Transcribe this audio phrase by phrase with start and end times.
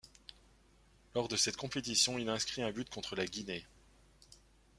[1.13, 3.67] Lors de cette compétition il inscrit un but contre la Guinée.